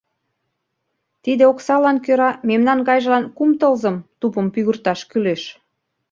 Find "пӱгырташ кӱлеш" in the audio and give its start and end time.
4.53-5.43